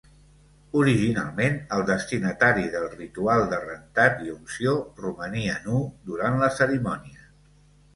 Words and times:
Originalment, 0.79 1.59
el 1.77 1.83
destinatari 1.91 2.65
del 2.77 2.89
ritual 2.95 3.45
de 3.55 3.63
rentat 3.69 4.27
i 4.27 4.35
unció 4.41 4.77
romania 5.07 5.63
nu 5.71 5.87
durant 6.13 6.45
la 6.47 6.55
cerimònia. 6.63 7.29